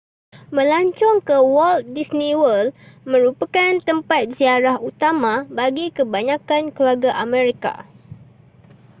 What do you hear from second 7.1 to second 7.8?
amerika